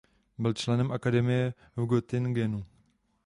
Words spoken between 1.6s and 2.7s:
v Göttingenu.